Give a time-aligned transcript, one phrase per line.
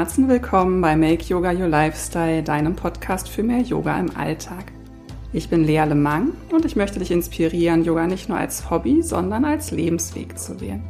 [0.00, 4.72] Herzen willkommen bei Make Yoga Your Lifestyle, deinem Podcast für mehr Yoga im Alltag.
[5.34, 9.44] Ich bin Lea Lemang und ich möchte dich inspirieren, Yoga nicht nur als Hobby, sondern
[9.44, 10.82] als Lebensweg zu wählen.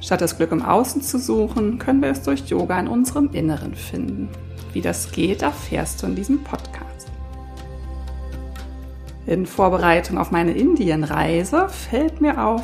[0.00, 3.74] Statt das Glück im Außen zu suchen, können wir es durch Yoga in unserem Inneren
[3.74, 4.30] finden.
[4.72, 7.12] Wie das geht, erfährst du in diesem Podcast.
[9.26, 12.62] In Vorbereitung auf meine Indienreise fällt mir auf,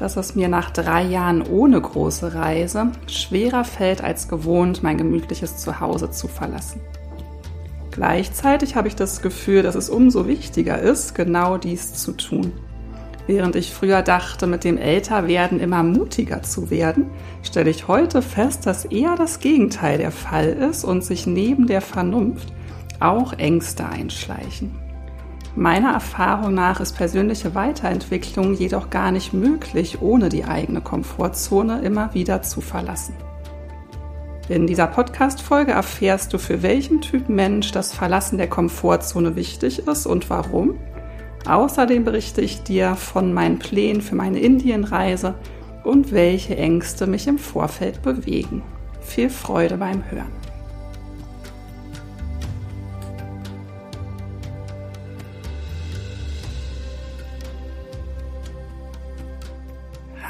[0.00, 5.56] dass es mir nach drei Jahren ohne große Reise schwerer fällt als gewohnt, mein gemütliches
[5.56, 6.80] Zuhause zu verlassen.
[7.90, 12.52] Gleichzeitig habe ich das Gefühl, dass es umso wichtiger ist, genau dies zu tun.
[13.26, 17.06] Während ich früher dachte, mit dem Älterwerden immer mutiger zu werden,
[17.42, 21.80] stelle ich heute fest, dass eher das Gegenteil der Fall ist und sich neben der
[21.80, 22.52] Vernunft
[23.00, 24.83] auch Ängste einschleichen.
[25.56, 32.12] Meiner Erfahrung nach ist persönliche Weiterentwicklung jedoch gar nicht möglich, ohne die eigene Komfortzone immer
[32.12, 33.14] wieder zu verlassen.
[34.48, 40.06] In dieser Podcast-Folge erfährst du, für welchen Typ Mensch das Verlassen der Komfortzone wichtig ist
[40.06, 40.74] und warum.
[41.46, 45.36] Außerdem berichte ich dir von meinen Plänen für meine Indienreise
[45.84, 48.62] und welche Ängste mich im Vorfeld bewegen.
[49.00, 50.43] Viel Freude beim Hören.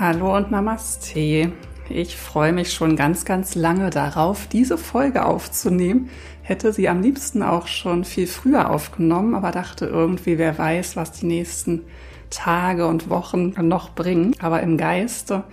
[0.06, 1.50] Hallo und Namaste.
[1.88, 6.10] Ich freue mich schon ganz, ganz lange darauf, diese Folge aufzunehmen.
[6.42, 11.12] Hätte sie am liebsten auch schon viel früher aufgenommen, aber dachte irgendwie, wer weiß, was
[11.12, 11.86] die nächsten
[12.28, 14.36] Tage und Wochen noch bringen.
[14.40, 15.44] Aber im Geiste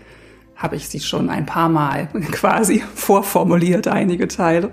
[0.57, 4.71] habe ich sie schon ein paar Mal quasi vorformuliert, einige Teile.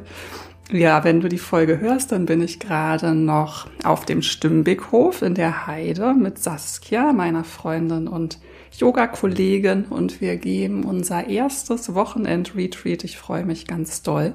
[0.72, 5.34] Ja, wenn du die Folge hörst, dann bin ich gerade noch auf dem Stimmbeckhof in
[5.34, 8.40] der Heide mit Saskia, meiner Freundin und
[8.72, 13.04] Yoga-Kollegin und wir geben unser erstes Wochenend-Retreat.
[13.04, 14.34] Ich freue mich ganz doll.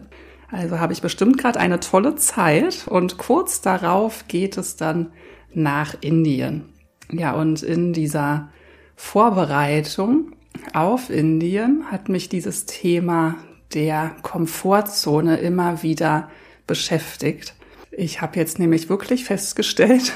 [0.51, 5.11] Also habe ich bestimmt gerade eine tolle Zeit und kurz darauf geht es dann
[5.53, 6.65] nach Indien.
[7.11, 8.49] Ja, und in dieser
[8.95, 10.33] Vorbereitung
[10.73, 13.35] auf Indien hat mich dieses Thema
[13.73, 16.29] der Komfortzone immer wieder
[16.67, 17.55] beschäftigt.
[17.91, 20.13] Ich habe jetzt nämlich wirklich festgestellt,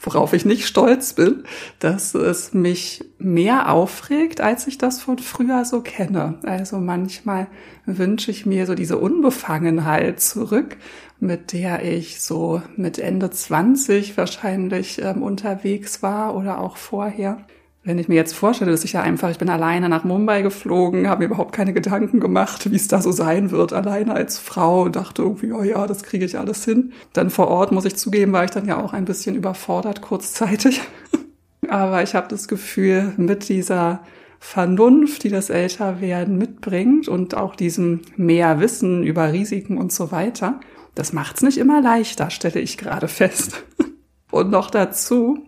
[0.00, 1.44] worauf ich nicht stolz bin,
[1.78, 6.38] dass es mich mehr aufregt, als ich das von früher so kenne.
[6.44, 7.46] Also manchmal
[7.86, 10.76] wünsche ich mir so diese Unbefangenheit zurück,
[11.20, 17.44] mit der ich so mit Ende 20 wahrscheinlich ähm, unterwegs war oder auch vorher.
[17.88, 21.08] Wenn ich mir jetzt vorstelle, dass ich ja einfach, ich bin alleine nach Mumbai geflogen,
[21.08, 24.90] habe mir überhaupt keine Gedanken gemacht, wie es da so sein wird, alleine als Frau
[24.90, 26.92] dachte irgendwie, oh ja, das kriege ich alles hin.
[27.14, 30.82] Dann vor Ort, muss ich zugeben, war ich dann ja auch ein bisschen überfordert kurzzeitig.
[31.70, 34.00] Aber ich habe das Gefühl, mit dieser
[34.38, 40.60] Vernunft, die das Älterwerden mitbringt und auch diesem mehr Wissen über Risiken und so weiter,
[40.94, 43.64] das macht's nicht immer leichter, stelle ich gerade fest.
[44.30, 45.38] Und noch dazu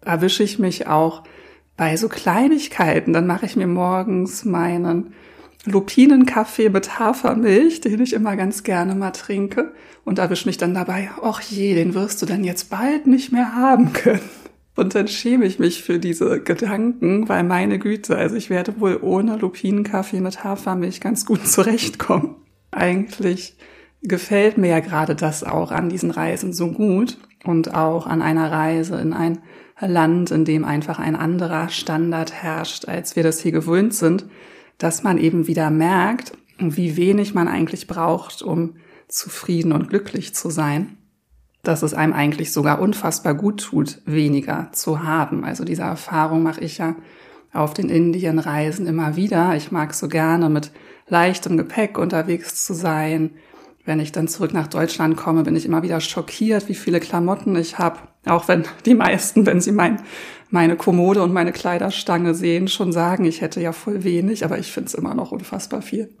[0.00, 1.24] erwische ich mich auch
[1.80, 3.14] bei so Kleinigkeiten.
[3.14, 5.14] Dann mache ich mir morgens meinen
[5.64, 9.72] Lupinenkaffee mit Hafermilch, den ich immer ganz gerne mal trinke
[10.04, 13.54] und erwische mich dann dabei, ach je, den wirst du dann jetzt bald nicht mehr
[13.54, 14.20] haben können.
[14.76, 18.98] Und dann schäme ich mich für diese Gedanken, weil meine Güte, also ich werde wohl
[19.00, 22.34] ohne Lupinenkaffee mit Hafermilch ganz gut zurechtkommen.
[22.72, 23.56] Eigentlich
[24.02, 28.52] gefällt mir ja gerade das auch an diesen Reisen so gut und auch an einer
[28.52, 29.38] Reise in ein
[29.80, 34.26] Land, in dem einfach ein anderer Standard herrscht, als wir das hier gewöhnt sind,
[34.78, 38.76] dass man eben wieder merkt, wie wenig man eigentlich braucht, um
[39.08, 40.96] zufrieden und glücklich zu sein,
[41.62, 45.44] dass es einem eigentlich sogar unfassbar gut tut, weniger zu haben.
[45.44, 46.96] Also diese Erfahrung mache ich ja
[47.52, 49.56] auf den Indienreisen immer wieder.
[49.56, 50.70] Ich mag so gerne mit
[51.08, 53.30] leichtem Gepäck unterwegs zu sein,
[53.84, 57.56] wenn ich dann zurück nach Deutschland komme, bin ich immer wieder schockiert, wie viele Klamotten
[57.56, 57.98] ich habe.
[58.26, 60.02] Auch wenn die meisten, wenn sie mein,
[60.50, 64.70] meine Kommode und meine Kleiderstange sehen, schon sagen, ich hätte ja voll wenig, aber ich
[64.70, 66.14] finde es immer noch unfassbar viel.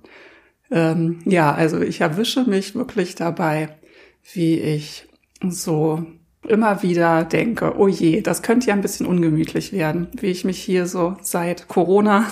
[0.70, 3.76] Ähm, ja, also ich erwische mich wirklich dabei,
[4.32, 5.08] wie ich
[5.46, 6.04] so
[6.48, 10.58] immer wieder denke, oh je, das könnte ja ein bisschen ungemütlich werden, wie ich mich
[10.58, 12.26] hier so seit Corona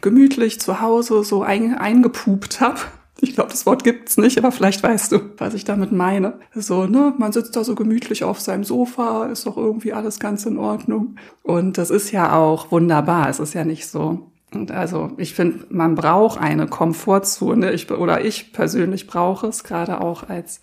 [0.00, 2.80] gemütlich zu Hause so ein, eingepupt habe
[3.22, 6.40] ich glaube, das Wort gibt's nicht, aber vielleicht weißt du, was ich damit meine.
[6.56, 10.44] So, ne, man sitzt da so gemütlich auf seinem Sofa, ist doch irgendwie alles ganz
[10.44, 11.14] in Ordnung.
[11.44, 13.28] Und das ist ja auch wunderbar.
[13.28, 14.32] Es ist ja nicht so.
[14.52, 17.72] Und also, ich finde, man braucht eine Komfortzone.
[17.72, 20.60] Ich, oder ich persönlich brauche es, gerade auch als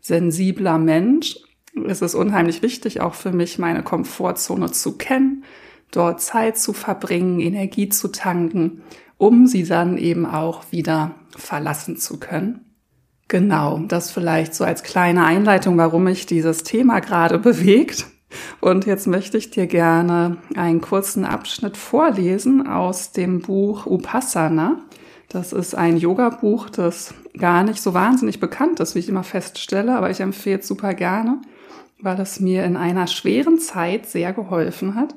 [0.00, 1.36] sensibler Mensch.
[1.86, 5.44] Es ist unheimlich wichtig, auch für mich, meine Komfortzone zu kennen,
[5.92, 8.82] dort Zeit zu verbringen, Energie zu tanken
[9.20, 12.64] um sie dann eben auch wieder verlassen zu können.
[13.28, 18.06] Genau, das vielleicht so als kleine Einleitung, warum mich dieses Thema gerade bewegt.
[18.62, 24.78] Und jetzt möchte ich dir gerne einen kurzen Abschnitt vorlesen aus dem Buch Upasana.
[25.28, 29.96] Das ist ein Yoga-Buch, das gar nicht so wahnsinnig bekannt ist, wie ich immer feststelle,
[29.96, 31.42] aber ich empfehle es super gerne,
[32.00, 35.14] weil es mir in einer schweren Zeit sehr geholfen hat.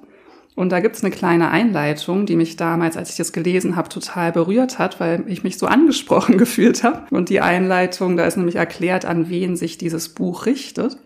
[0.55, 4.31] Und da gibt's eine kleine Einleitung, die mich damals, als ich das gelesen habe, total
[4.31, 7.03] berührt hat, weil ich mich so angesprochen gefühlt habe.
[7.09, 10.97] Und die Einleitung, da ist nämlich erklärt, an wen sich dieses Buch richtet.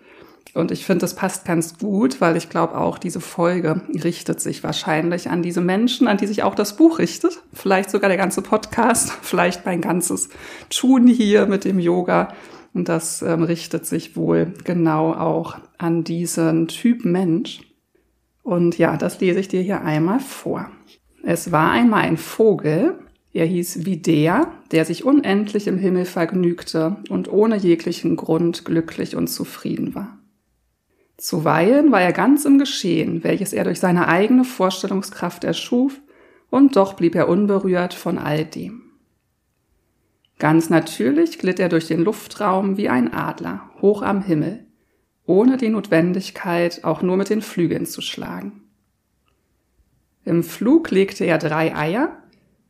[0.53, 4.63] Und ich finde, das passt ganz gut, weil ich glaube auch, diese Folge richtet sich
[4.63, 7.41] wahrscheinlich an diese Menschen, an die sich auch das Buch richtet.
[7.53, 10.29] Vielleicht sogar der ganze Podcast, vielleicht mein ganzes
[10.69, 12.33] Tun hier mit dem Yoga.
[12.73, 17.61] Und das ähm, richtet sich wohl genau auch an diesen Typ Mensch.
[18.47, 20.71] Und ja, das lese ich dir hier einmal vor.
[21.21, 22.97] Es war einmal ein Vogel,
[23.33, 29.27] er hieß Videa, der sich unendlich im Himmel vergnügte und ohne jeglichen Grund glücklich und
[29.27, 30.17] zufrieden war.
[31.17, 35.99] Zuweilen war er ganz im Geschehen, welches er durch seine eigene Vorstellungskraft erschuf,
[36.49, 38.83] und doch blieb er unberührt von all dem.
[40.39, 44.66] Ganz natürlich glitt er durch den Luftraum wie ein Adler, hoch am Himmel,
[45.27, 48.63] ohne die Notwendigkeit, auch nur mit den Flügeln zu schlagen.
[50.25, 52.18] Im Flug legte er drei Eier.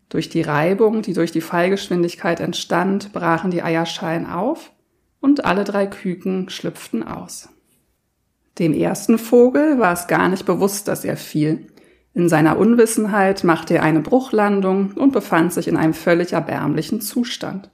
[0.10, 4.72] Durch die Reibung, die durch die Fallgeschwindigkeit entstand, brachen die Eierschalen auf
[5.22, 7.50] und alle drei Küken schlüpften aus.
[8.60, 11.68] Dem ersten Vogel war es gar nicht bewusst, dass er fiel.
[12.14, 17.70] In seiner Unwissenheit machte er eine Bruchlandung und befand sich in einem völlig erbärmlichen Zustand.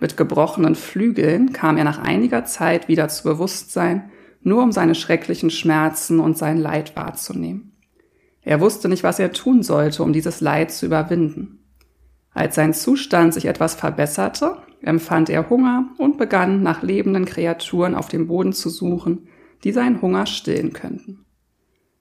[0.00, 4.10] Mit gebrochenen Flügeln kam er nach einiger Zeit wieder zu Bewusstsein,
[4.44, 7.72] nur um seine schrecklichen Schmerzen und sein Leid wahrzunehmen.
[8.42, 11.64] Er wusste nicht, was er tun sollte, um dieses Leid zu überwinden.
[12.32, 18.08] Als sein Zustand sich etwas verbesserte, empfand er Hunger und begann nach lebenden Kreaturen auf
[18.08, 19.28] dem Boden zu suchen,
[19.64, 21.24] die seinen Hunger stillen könnten.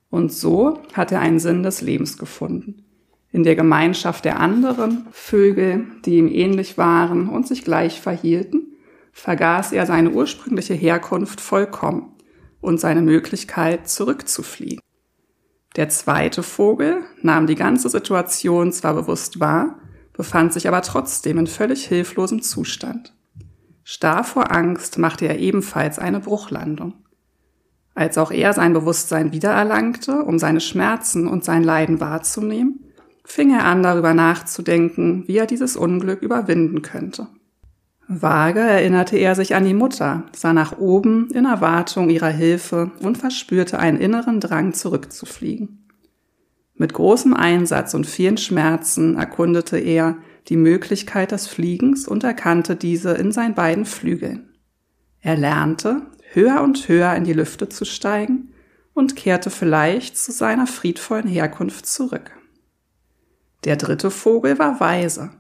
[0.09, 2.83] Und so hat er einen Sinn des Lebens gefunden.
[3.31, 8.73] In der Gemeinschaft der anderen Vögel, die ihm ähnlich waren und sich gleich verhielten,
[9.13, 12.12] vergaß er seine ursprüngliche Herkunft vollkommen
[12.63, 14.79] und seine Möglichkeit zurückzufliegen.
[15.75, 19.79] Der zweite Vogel nahm die ganze Situation zwar bewusst wahr,
[20.13, 23.13] befand sich aber trotzdem in völlig hilflosem Zustand.
[23.83, 26.93] Starr vor Angst machte er ebenfalls eine Bruchlandung.
[27.95, 32.79] Als auch er sein Bewusstsein wiedererlangte, um seine Schmerzen und sein Leiden wahrzunehmen,
[33.25, 37.27] fing er an darüber nachzudenken, wie er dieses Unglück überwinden könnte.
[38.21, 43.17] Vage erinnerte er sich an die Mutter, sah nach oben in Erwartung ihrer Hilfe und
[43.17, 45.87] verspürte einen inneren Drang zurückzufliegen.
[46.75, 50.17] Mit großem Einsatz und vielen Schmerzen erkundete er
[50.49, 54.49] die Möglichkeit des Fliegens und erkannte diese in seinen beiden Flügeln.
[55.21, 56.01] Er lernte,
[56.33, 58.49] höher und höher in die Lüfte zu steigen
[58.93, 62.31] und kehrte vielleicht zu seiner friedvollen Herkunft zurück.
[63.63, 65.31] Der dritte Vogel war weise.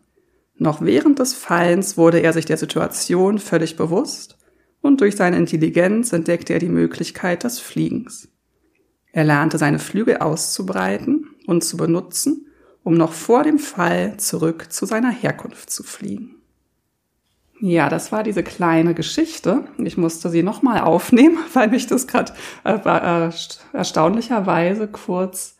[0.57, 4.37] Noch während des Fallens wurde er sich der Situation völlig bewusst
[4.81, 8.29] und durch seine Intelligenz entdeckte er die Möglichkeit des Fliegens.
[9.11, 12.47] Er lernte seine Flügel auszubreiten und zu benutzen,
[12.83, 16.35] um noch vor dem Fall zurück zu seiner Herkunft zu fliegen.
[17.61, 19.63] Ja, das war diese kleine Geschichte.
[19.77, 22.33] Ich musste sie nochmal aufnehmen, weil mich das gerade
[22.65, 23.29] äh,
[23.71, 25.57] erstaunlicherweise kurz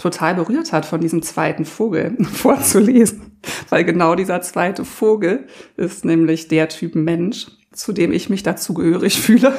[0.00, 3.38] total berührt hat, von diesem zweiten Vogel vorzulesen.
[3.68, 9.20] Weil genau dieser zweite Vogel ist nämlich der Typ Mensch, zu dem ich mich dazugehörig
[9.20, 9.52] fühle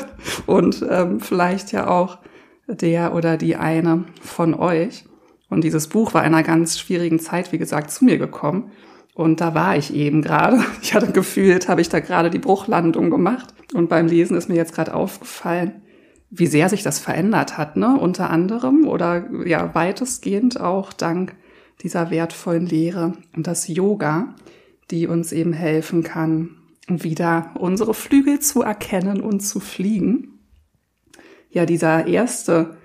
[0.48, 2.18] und ähm, vielleicht ja auch
[2.68, 5.06] der oder die eine von euch.
[5.50, 8.72] Und dieses Buch war in einer ganz schwierigen Zeit, wie gesagt, zu mir gekommen.
[9.14, 10.64] Und da war ich eben gerade.
[10.82, 13.54] Ich hatte gefühlt, habe ich da gerade die Bruchlandung gemacht.
[13.74, 15.82] Und beim Lesen ist mir jetzt gerade aufgefallen,
[16.32, 17.98] wie sehr sich das verändert hat, ne?
[18.00, 21.36] Unter anderem oder ja weitestgehend auch dank
[21.84, 24.34] dieser wertvollen Lehre und das Yoga,
[24.90, 26.52] die uns eben helfen kann,
[26.88, 30.40] wieder unsere Flügel zu erkennen und zu fliegen.
[31.50, 32.78] Ja, dieser erste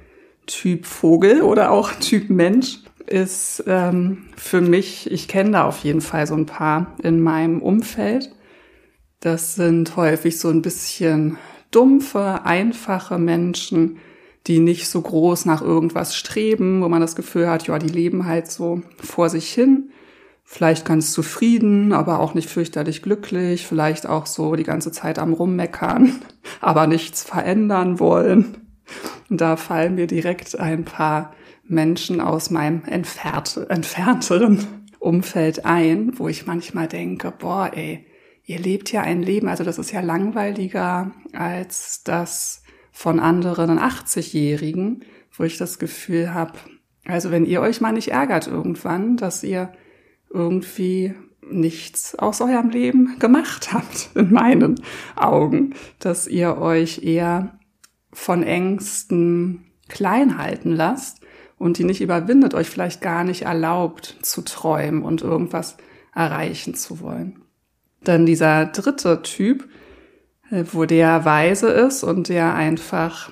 [0.47, 6.01] Typ Vogel oder auch Typ Mensch ist ähm, für mich, ich kenne da auf jeden
[6.01, 8.33] Fall so ein paar in meinem Umfeld.
[9.21, 11.39] Das sind häufig so ein bisschen
[11.71, 13.99] dumpfe, einfache Menschen,
[14.47, 18.27] die nicht so groß nach irgendwas streben, wo man das Gefühl hat, ja, die leben
[18.27, 19.91] halt so vor sich hin.
[20.45, 25.33] Vielleicht ganz zufrieden, aber auch nicht fürchterlich glücklich, vielleicht auch so die ganze Zeit am
[25.33, 26.13] Rummeckern,
[26.61, 28.57] aber nichts verändern wollen.
[29.29, 34.65] Und da fallen mir direkt ein paar Menschen aus meinem entfernt, entfernteren
[35.01, 38.06] Umfeld ein, wo ich manchmal denke, boah, ey,
[38.47, 42.63] ihr lebt ja ein Leben, also das ist ja langweiliger als das
[42.93, 45.05] von anderen 80-Jährigen,
[45.37, 46.53] wo ich das Gefühl habe,
[47.05, 49.73] also wenn ihr euch mal nicht ärgert irgendwann, dass ihr
[50.31, 54.81] irgendwie nichts aus eurem Leben gemacht habt, in meinen
[55.17, 57.59] Augen, dass ihr euch eher
[58.13, 61.21] von Ängsten klein halten lasst
[61.59, 65.77] und die nicht überwindet, euch vielleicht gar nicht erlaubt zu träumen und irgendwas
[66.15, 67.46] erreichen zu wollen.
[68.07, 69.69] Denn dieser dritte Typ,
[70.51, 73.31] äh, wo der weise ist und der einfach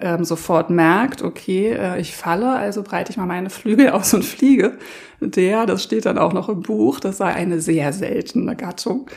[0.00, 4.24] ähm, sofort merkt, okay, äh, ich falle, also breite ich mal meine Flügel aus und
[4.24, 4.78] fliege.
[5.20, 9.10] Der, das steht dann auch noch im Buch, das sei eine sehr seltene Gattung.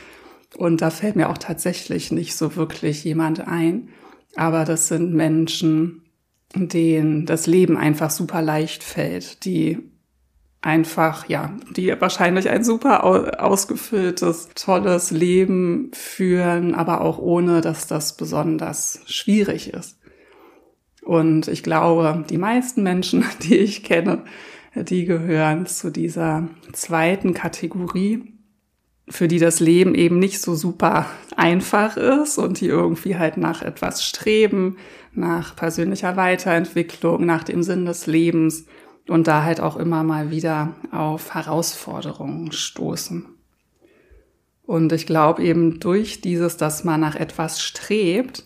[0.56, 3.88] Und da fällt mir auch tatsächlich nicht so wirklich jemand ein.
[4.36, 6.02] Aber das sind Menschen,
[6.54, 9.90] denen das Leben einfach super leicht fällt, die
[10.64, 18.16] einfach, ja, die wahrscheinlich ein super ausgefülltes, tolles Leben führen, aber auch ohne, dass das
[18.16, 19.98] besonders schwierig ist.
[21.02, 24.24] Und ich glaube, die meisten Menschen, die ich kenne,
[24.74, 28.32] die gehören zu dieser zweiten Kategorie,
[29.06, 31.04] für die das Leben eben nicht so super
[31.36, 34.78] einfach ist und die irgendwie halt nach etwas streben,
[35.12, 38.64] nach persönlicher Weiterentwicklung, nach dem Sinn des Lebens
[39.08, 43.26] und da halt auch immer mal wieder auf Herausforderungen stoßen.
[44.66, 48.44] Und ich glaube eben durch dieses, dass man nach etwas strebt,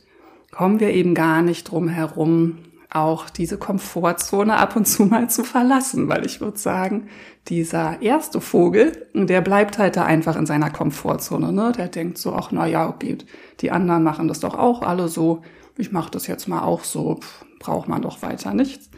[0.51, 2.59] kommen wir eben gar nicht drum herum,
[2.91, 7.09] auch diese Komfortzone ab und zu mal zu verlassen, weil ich würde sagen,
[7.49, 11.73] dieser erste Vogel, der bleibt halt da einfach in seiner Komfortzone, ne?
[11.77, 13.19] Der denkt so, ach na ja, okay,
[13.61, 15.43] die anderen machen das doch auch alle so,
[15.77, 17.21] ich mache das jetzt mal auch so,
[17.61, 18.91] braucht man doch weiter nichts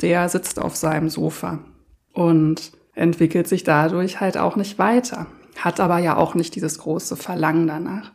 [0.00, 1.58] der sitzt auf seinem Sofa
[2.12, 5.26] und entwickelt sich dadurch halt auch nicht weiter,
[5.58, 8.12] hat aber ja auch nicht dieses große Verlangen danach.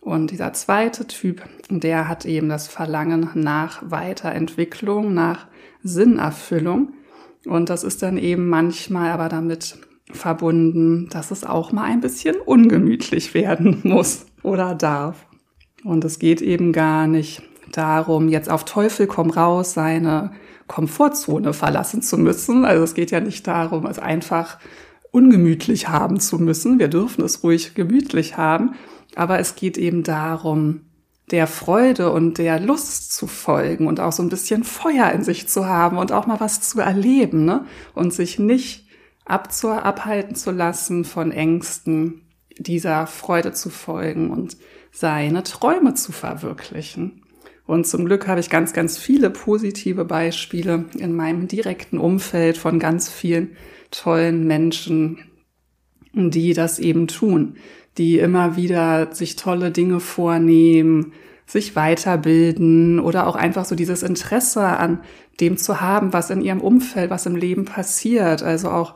[0.00, 5.48] Und dieser zweite Typ, der hat eben das Verlangen nach Weiterentwicklung, nach
[5.82, 6.92] Sinnerfüllung.
[7.44, 9.78] Und das ist dann eben manchmal aber damit
[10.12, 15.26] verbunden, dass es auch mal ein bisschen ungemütlich werden muss oder darf.
[15.84, 17.42] Und es geht eben gar nicht
[17.72, 20.32] darum, jetzt auf Teufel komm raus, seine
[20.66, 22.64] Komfortzone verlassen zu müssen.
[22.64, 24.58] Also es geht ja nicht darum, es einfach
[25.10, 26.78] ungemütlich haben zu müssen.
[26.78, 28.74] Wir dürfen es ruhig gemütlich haben.
[29.14, 30.82] Aber es geht eben darum,
[31.30, 35.48] der Freude und der Lust zu folgen und auch so ein bisschen Feuer in sich
[35.48, 37.64] zu haben und auch mal was zu erleben, ne?
[37.94, 38.86] Und sich nicht
[39.24, 42.22] abzu abhalten zu lassen von Ängsten,
[42.58, 44.56] dieser Freude zu folgen und
[44.92, 47.25] seine Träume zu verwirklichen.
[47.66, 52.78] Und zum Glück habe ich ganz, ganz viele positive Beispiele in meinem direkten Umfeld von
[52.78, 53.56] ganz vielen
[53.90, 55.18] tollen Menschen,
[56.12, 57.56] die das eben tun,
[57.98, 61.12] die immer wieder sich tolle Dinge vornehmen,
[61.46, 65.00] sich weiterbilden oder auch einfach so dieses Interesse an
[65.40, 68.94] dem zu haben, was in ihrem Umfeld, was im Leben passiert, also auch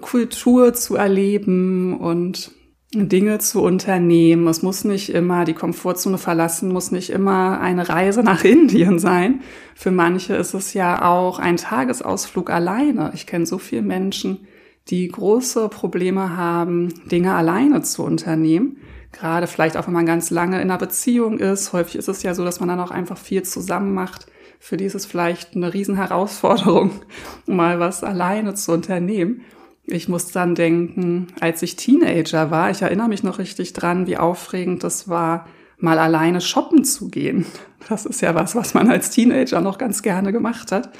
[0.00, 2.52] Kultur zu erleben und
[2.94, 4.46] Dinge zu unternehmen.
[4.46, 9.42] Es muss nicht immer die Komfortzone verlassen, muss nicht immer eine Reise nach Indien sein.
[9.74, 13.10] Für manche ist es ja auch ein Tagesausflug alleine.
[13.14, 14.46] Ich kenne so viele Menschen,
[14.88, 18.76] die große Probleme haben, Dinge alleine zu unternehmen.
[19.12, 21.72] Gerade vielleicht auch, wenn man ganz lange in einer Beziehung ist.
[21.72, 24.26] Häufig ist es ja so, dass man dann auch einfach viel zusammen macht.
[24.58, 26.90] Für die ist es vielleicht eine Riesenherausforderung,
[27.46, 29.42] mal was alleine zu unternehmen.
[29.86, 34.16] Ich muss dann denken, als ich Teenager war, ich erinnere mich noch richtig dran, wie
[34.16, 35.46] aufregend das war,
[35.78, 37.46] mal alleine shoppen zu gehen.
[37.88, 40.90] Das ist ja was, was man als Teenager noch ganz gerne gemacht hat.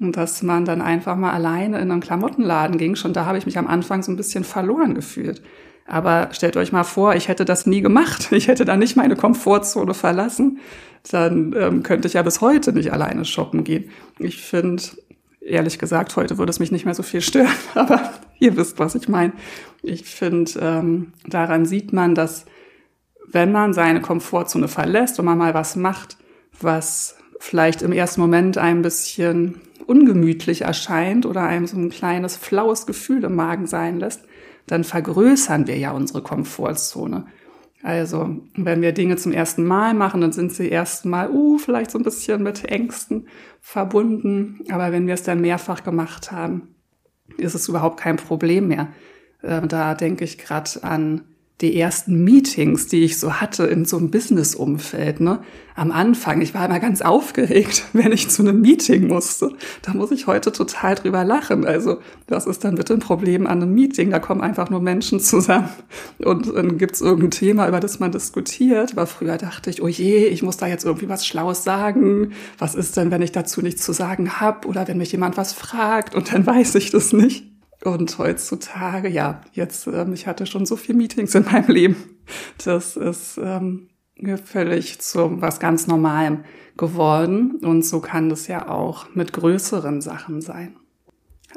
[0.00, 2.96] Und dass man dann einfach mal alleine in einen Klamottenladen ging.
[2.96, 5.42] Schon da habe ich mich am Anfang so ein bisschen verloren gefühlt.
[5.86, 8.32] Aber stellt euch mal vor, ich hätte das nie gemacht.
[8.32, 10.58] Ich hätte da nicht meine Komfortzone verlassen.
[11.10, 13.90] Dann ähm, könnte ich ja bis heute nicht alleine shoppen gehen.
[14.18, 14.82] Ich finde,
[15.44, 18.94] ehrlich gesagt, heute würde es mich nicht mehr so viel stören, aber ihr wisst, was
[18.94, 19.32] ich meine.
[19.82, 22.44] Ich finde, ähm, daran sieht man, dass
[23.26, 26.18] wenn man seine Komfortzone verlässt und man mal was macht,
[26.60, 32.86] was vielleicht im ersten Moment ein bisschen ungemütlich erscheint oder einem so ein kleines flaues
[32.86, 34.22] Gefühl im Magen sein lässt,
[34.66, 37.26] dann vergrößern wir ja unsere Komfortzone.
[37.82, 41.98] Also, wenn wir Dinge zum ersten Mal machen, dann sind sie erstmal, uh, vielleicht so
[41.98, 43.26] ein bisschen mit Ängsten
[43.60, 44.60] verbunden.
[44.70, 46.74] Aber wenn wir es dann mehrfach gemacht haben,
[47.38, 48.88] ist es überhaupt kein Problem mehr.
[49.42, 51.22] Äh, da denke ich gerade an
[51.62, 55.40] die ersten Meetings, die ich so hatte in so einem Business-Umfeld, ne?
[55.74, 59.52] Am Anfang, ich war immer ganz aufgeregt, wenn ich zu einem Meeting musste.
[59.80, 61.64] Da muss ich heute total drüber lachen.
[61.64, 64.10] Also, was ist dann bitte ein Problem an einem Meeting?
[64.10, 65.70] Da kommen einfach nur Menschen zusammen
[66.18, 68.92] und dann gibt's irgendein Thema, über das man diskutiert.
[68.92, 72.32] Aber früher dachte ich, oh je, ich muss da jetzt irgendwie was Schlaues sagen.
[72.58, 74.68] Was ist denn, wenn ich dazu nichts zu sagen habe?
[74.68, 77.51] Oder wenn mich jemand was fragt und dann weiß ich das nicht.
[77.84, 81.96] Und heutzutage, ja, jetzt, ähm, ich hatte schon so viele Meetings in meinem Leben.
[82.64, 83.88] Das ist ähm,
[84.44, 86.44] völlig zu was ganz Normalem
[86.76, 87.56] geworden.
[87.62, 90.76] Und so kann das ja auch mit größeren Sachen sein.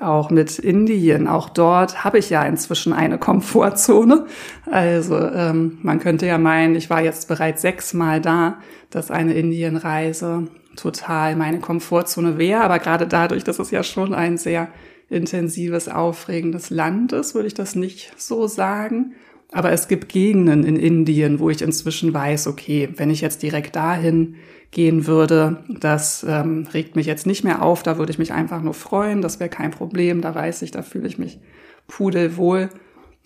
[0.02, 4.26] Auch mit Indien, auch dort habe ich ja inzwischen eine Komfortzone.
[4.70, 8.58] Also ähm, man könnte ja meinen, ich war jetzt bereits sechsmal da,
[8.90, 12.62] dass eine Indienreise total meine Komfortzone wäre.
[12.62, 14.68] Aber gerade dadurch, dass es ja schon ein sehr
[15.10, 19.14] intensives, aufregendes Land ist, würde ich das nicht so sagen.
[19.52, 23.76] Aber es gibt Gegenden in Indien, wo ich inzwischen weiß, okay, wenn ich jetzt direkt
[23.76, 24.36] dahin
[24.72, 28.62] gehen würde, das ähm, regt mich jetzt nicht mehr auf, da würde ich mich einfach
[28.62, 31.40] nur freuen, das wäre kein Problem, da weiß ich, da fühle ich mich
[31.88, 32.70] pudelwohl.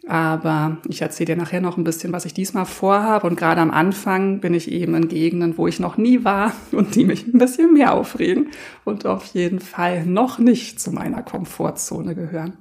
[0.08, 3.28] Aber ich erzähle dir nachher noch ein bisschen, was ich diesmal vorhabe.
[3.28, 6.96] Und gerade am Anfang bin ich eben in Gegenden, wo ich noch nie war und
[6.96, 8.48] die mich ein bisschen mehr aufregen
[8.86, 12.58] und auf jeden Fall noch nicht zu meiner Komfortzone gehören.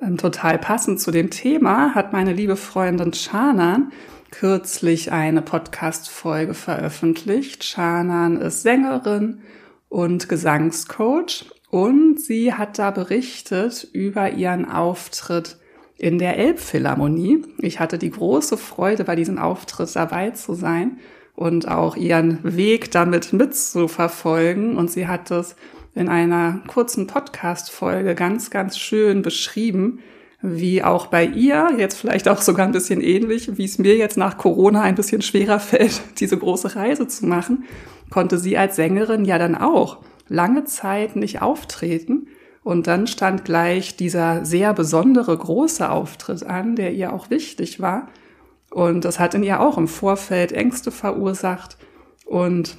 [0.00, 3.92] Ähm, total passend zu dem Thema hat meine liebe Freundin Chanan
[4.32, 7.62] kürzlich eine Podcast-Folge veröffentlicht.
[7.62, 9.42] Chanan ist Sängerin
[9.88, 15.58] und Gesangscoach und sie hat da berichtet über ihren Auftritt
[16.02, 17.44] in der Elbphilharmonie.
[17.58, 20.98] Ich hatte die große Freude, bei diesem Auftritt dabei zu sein
[21.36, 24.76] und auch ihren Weg damit mitzuverfolgen.
[24.76, 25.54] Und sie hat es
[25.94, 30.00] in einer kurzen Podcast-Folge ganz, ganz schön beschrieben,
[30.40, 34.16] wie auch bei ihr, jetzt vielleicht auch sogar ein bisschen ähnlich, wie es mir jetzt
[34.16, 37.62] nach Corona ein bisschen schwerer fällt, diese große Reise zu machen,
[38.10, 42.26] konnte sie als Sängerin ja dann auch lange Zeit nicht auftreten
[42.64, 48.08] und dann stand gleich dieser sehr besondere große Auftritt an, der ihr auch wichtig war.
[48.70, 51.76] Und das hat in ihr auch im Vorfeld Ängste verursacht.
[52.24, 52.76] Und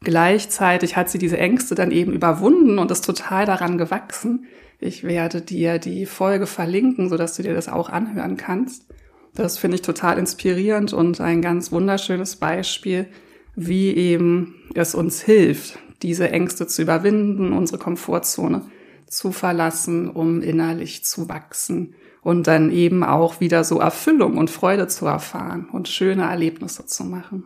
[0.00, 4.46] gleichzeitig hat sie diese Ängste dann eben überwunden und ist total daran gewachsen.
[4.80, 8.86] Ich werde dir die Folge verlinken, sodass du dir das auch anhören kannst.
[9.34, 13.06] Das finde ich total inspirierend und ein ganz wunderschönes Beispiel,
[13.54, 18.62] wie eben es uns hilft, diese Ängste zu überwinden, unsere Komfortzone
[19.06, 24.88] zu verlassen, um innerlich zu wachsen und dann eben auch wieder so Erfüllung und Freude
[24.88, 27.44] zu erfahren und schöne Erlebnisse zu machen.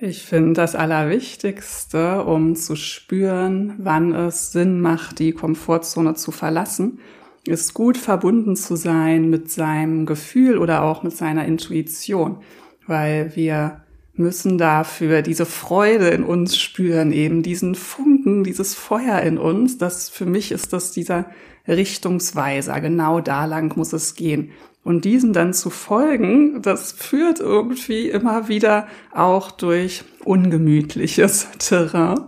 [0.00, 6.98] Ich finde das Allerwichtigste, um zu spüren, wann es Sinn macht, die Komfortzone zu verlassen,
[7.46, 12.38] ist gut verbunden zu sein mit seinem Gefühl oder auch mit seiner Intuition,
[12.86, 13.83] weil wir
[14.16, 19.78] müssen dafür diese Freude in uns spüren, eben diesen Funken, dieses Feuer in uns.
[19.78, 21.26] Das für mich ist das dieser
[21.66, 22.80] Richtungsweiser.
[22.80, 24.50] Genau da lang muss es gehen.
[24.84, 32.20] Und diesen dann zu folgen, das führt irgendwie immer wieder auch durch ungemütliches Terrain.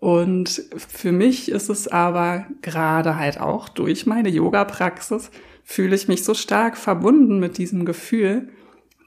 [0.00, 5.30] Und für mich ist es aber gerade halt auch durch meine Yoga-Praxis
[5.62, 8.48] fühle ich mich so stark verbunden mit diesem Gefühl,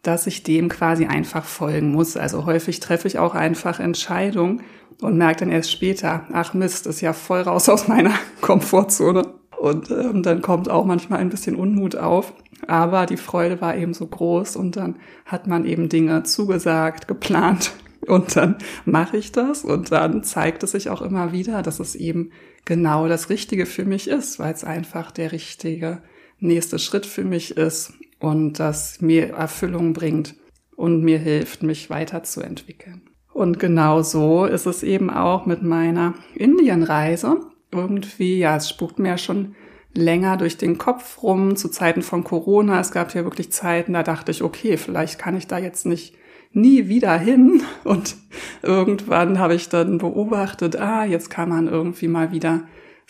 [0.04, 2.18] dass ich dem quasi einfach folgen muss.
[2.18, 4.62] Also häufig treffe ich auch einfach Entscheidungen
[5.02, 9.24] und merke dann erst später, ach Mist, ist ja voll raus aus meiner Komfortzone.
[9.58, 12.34] Und ähm, dann kommt auch manchmal ein bisschen Unmut auf.
[12.68, 17.72] Aber die Freude war eben so groß und dann hat man eben Dinge zugesagt, geplant
[18.08, 21.96] und dann mache ich das und dann zeigt es sich auch immer wieder, dass es
[21.96, 22.32] eben
[22.66, 26.02] genau das Richtige für mich ist, weil es einfach der richtige
[26.40, 30.36] nächste Schritt für mich ist und das mir Erfüllung bringt
[30.78, 33.02] und mir hilft, mich weiterzuentwickeln.
[33.34, 37.42] Und genau so ist es eben auch mit meiner Indienreise.
[37.72, 39.56] Irgendwie, ja, es spukt mir schon
[39.94, 42.80] länger durch den Kopf rum zu Zeiten von Corona.
[42.80, 46.16] Es gab ja wirklich Zeiten, da dachte ich, okay, vielleicht kann ich da jetzt nicht
[46.54, 47.62] nie wieder hin.
[47.84, 48.16] Und
[48.62, 52.62] irgendwann habe ich dann beobachtet, ah, jetzt kann man irgendwie mal wieder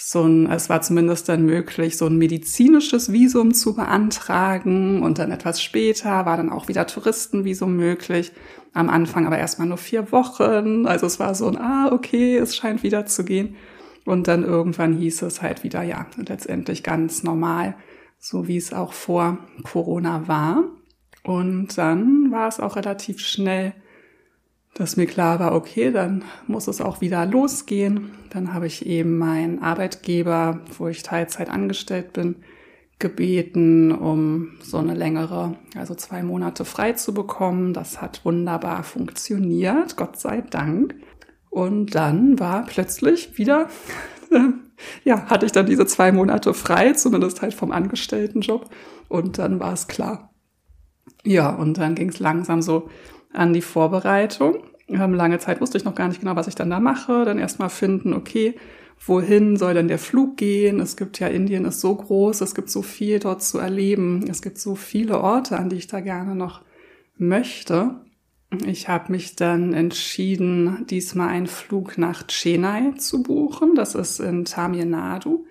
[0.06, 5.32] so ein, es war zumindest dann möglich, so ein medizinisches Visum zu beantragen und dann
[5.32, 8.34] etwas später war dann auch wieder Touristenvisum möglich.
[8.74, 10.88] Am Anfang aber erstmal nur vier Wochen.
[10.88, 13.56] Also es war so ein, ah, okay, es scheint wieder zu gehen.
[14.04, 17.76] Und dann irgendwann hieß es halt wieder, ja, letztendlich ganz normal,
[18.20, 20.66] so wie es auch vor Corona war.
[21.24, 23.74] Und dann war es auch relativ schnell
[24.74, 28.12] dass mir klar war, okay, dann muss es auch wieder losgehen.
[28.32, 32.38] Dann habe ich eben meinen Arbeitgeber, wo ich Teilzeit angestellt bin,
[32.98, 37.74] gebeten, um so eine längere, also zwei Monate frei zu bekommen.
[37.74, 40.96] Das hat wunderbar funktioniert, Gott sei Dank.
[41.50, 43.68] Und dann war plötzlich wieder,
[45.04, 48.72] ja, hatte ich dann diese zwei Monate frei, zumindest halt vom Angestelltenjob.
[49.08, 50.34] Und dann war es klar.
[51.24, 52.90] Ja, und dann ging es langsam so
[53.34, 54.63] an die Vorbereitung.
[54.88, 57.26] Ähm, lange Zeit wusste ich noch gar nicht genau, was ich dann da mache.
[57.26, 58.56] Dann erstmal finden, okay,
[59.06, 60.80] wohin soll denn der Flug gehen?
[60.80, 64.26] Es gibt ja, Indien ist so groß, es gibt so viel dort zu erleben.
[64.30, 66.62] Es gibt so viele Orte, an die ich da gerne noch
[67.17, 67.96] möchte.
[68.65, 73.74] Ich habe mich dann entschieden, diesmal einen Flug nach Chennai zu buchen.
[73.76, 75.46] Das ist in Tamil Nadu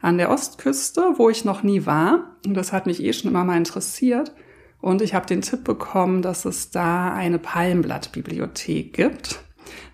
[0.00, 2.36] an der Ostküste, wo ich noch nie war.
[2.46, 4.32] Und das hat mich eh schon immer mal interessiert.
[4.80, 9.40] Und ich habe den Tipp bekommen, dass es da eine Palmblattbibliothek gibt.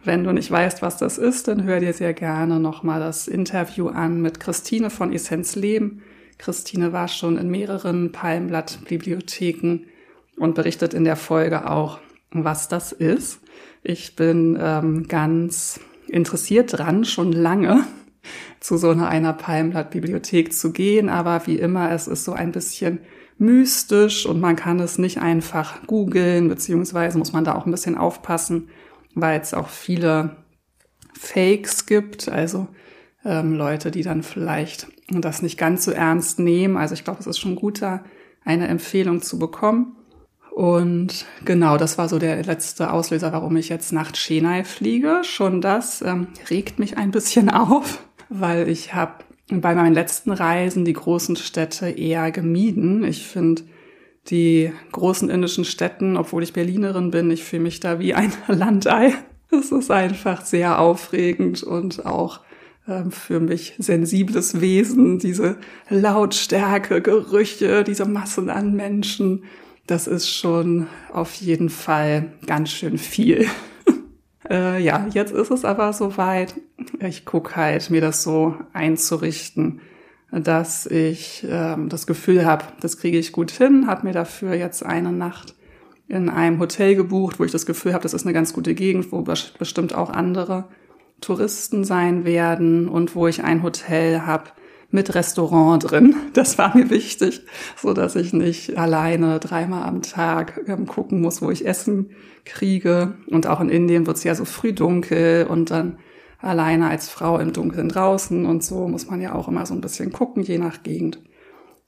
[0.05, 3.89] Wenn du nicht weißt, was das ist, dann hör dir sehr gerne nochmal das Interview
[3.89, 6.03] an mit Christine von Essenz Leben.
[6.39, 9.87] Christine war schon in mehreren Palmblattbibliotheken
[10.37, 13.41] und berichtet in der Folge auch, was das ist.
[13.83, 17.85] Ich bin ähm, ganz interessiert dran, schon lange
[18.61, 23.01] zu so einer Palmblattbibliothek zu gehen, aber wie immer, es ist so ein bisschen
[23.39, 27.97] mystisch und man kann es nicht einfach googeln, beziehungsweise muss man da auch ein bisschen
[27.97, 28.69] aufpassen,
[29.15, 30.37] weil es auch viele
[31.19, 32.69] Fakes gibt, also
[33.25, 36.77] ähm, Leute, die dann vielleicht das nicht ganz so ernst nehmen.
[36.77, 37.83] Also ich glaube, es ist schon gut,
[38.45, 39.97] eine Empfehlung zu bekommen.
[40.55, 45.23] Und genau, das war so der letzte Auslöser, warum ich jetzt nach Chennai fliege.
[45.25, 50.85] Schon das ähm, regt mich ein bisschen auf, weil ich habe bei meinen letzten Reisen
[50.85, 53.05] die großen Städte eher gemieden.
[53.05, 53.63] Ich finde
[54.29, 59.15] die großen indischen Städten, obwohl ich Berlinerin bin, ich fühle mich da wie ein Landei.
[59.51, 62.41] Es ist einfach sehr aufregend und auch
[62.89, 65.59] ähm, für mich sensibles Wesen, diese
[65.91, 69.43] Lautstärke, Gerüche, diese Massen an Menschen
[69.87, 73.47] das ist schon auf jeden Fall ganz schön viel.
[74.51, 76.55] Äh, ja, jetzt ist es aber soweit.
[77.01, 79.81] Ich gucke halt, mir das so einzurichten,
[80.31, 84.85] dass ich ähm, das Gefühl habe, das kriege ich gut hin, habe mir dafür jetzt
[84.85, 85.55] eine Nacht
[86.09, 89.13] in einem Hotel gebucht, wo ich das Gefühl habe, das ist eine ganz gute Gegend,
[89.13, 90.65] wo bestimmt auch andere
[91.21, 94.51] Touristen sein werden und wo ich ein Hotel habe,
[94.91, 96.17] mit Restaurant drin.
[96.33, 97.43] Das war mir wichtig,
[97.77, 102.11] so dass ich nicht alleine dreimal am Tag ähm, gucken muss, wo ich Essen
[102.45, 103.15] kriege.
[103.27, 105.99] Und auch in Indien wird es ja so früh dunkel und dann
[106.45, 109.81] alleine als Frau im Dunkeln draußen und so muss man ja auch immer so ein
[109.81, 111.19] bisschen gucken, je nach Gegend.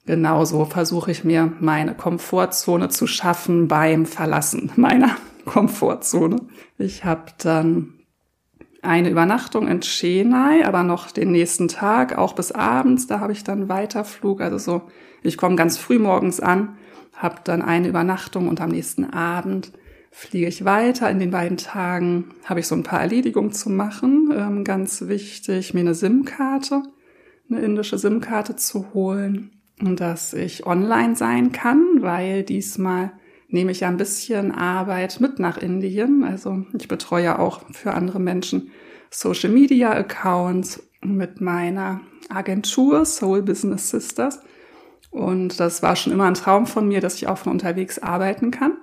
[0.05, 6.37] Genauso versuche ich mir meine Komfortzone zu schaffen beim Verlassen meiner Komfortzone.
[6.77, 7.93] Ich habe dann
[8.81, 13.07] eine Übernachtung in Chennai, aber noch den nächsten Tag, auch bis abends.
[13.07, 14.41] Da habe ich dann Weiterflug.
[14.41, 14.81] Also so,
[15.23, 16.77] ich komme ganz früh morgens an,
[17.13, 19.71] habe dann eine Übernachtung und am nächsten Abend
[20.11, 21.09] fliege ich weiter.
[21.09, 24.33] In den beiden Tagen habe ich so ein paar Erledigungen zu machen.
[24.35, 26.83] Ähm, ganz wichtig, mir eine SIM-Karte,
[27.49, 33.11] eine indische SIM-Karte zu holen dass ich online sein kann, weil diesmal
[33.47, 36.23] nehme ich ja ein bisschen Arbeit mit nach Indien.
[36.23, 38.71] Also ich betreue auch für andere Menschen
[39.09, 44.39] Social Media Accounts mit meiner Agentur Soul Business Sisters.
[45.09, 48.51] Und das war schon immer ein Traum von mir, dass ich auch von unterwegs arbeiten
[48.51, 48.73] kann.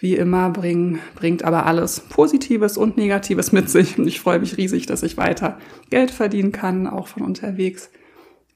[0.00, 3.98] Wie immer bring, bringt aber alles Positives und Negatives mit sich.
[3.98, 5.58] Und ich freue mich riesig, dass ich weiter
[5.90, 7.90] Geld verdienen kann, auch von unterwegs.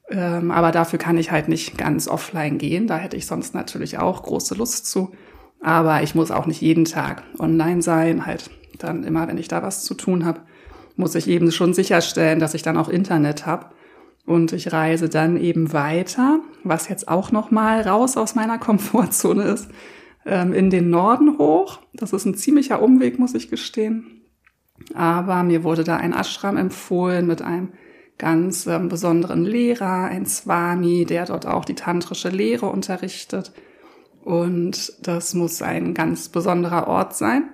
[0.09, 2.87] Ähm, aber dafür kann ich halt nicht ganz offline gehen.
[2.87, 5.13] Da hätte ich sonst natürlich auch große Lust zu.
[5.67, 8.25] Aber ich muss auch nicht jeden Tag online sein.
[8.25, 10.39] Halt dann immer, wenn ich da was zu tun habe,
[10.95, 13.65] muss ich eben schon sicherstellen, dass ich dann auch Internet habe.
[14.25, 19.43] Und ich reise dann eben weiter, was jetzt auch noch mal raus aus meiner Komfortzone
[19.43, 19.67] ist,
[20.25, 21.81] ähm, in den Norden hoch.
[21.93, 24.21] Das ist ein ziemlicher Umweg, muss ich gestehen.
[24.93, 27.73] Aber mir wurde da ein Ashram empfohlen mit einem
[28.17, 33.51] ganz ähm, besonderen Lehrer, ein Swami, der dort auch die tantrische Lehre unterrichtet.
[34.27, 37.49] Und das muss ein ganz besonderer Ort sein.